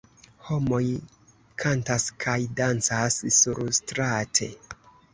Homoj 0.45 0.79
kantas 1.65 2.09
kaj 2.25 2.37
dancas 2.63 3.23
surstrate. 3.39 4.55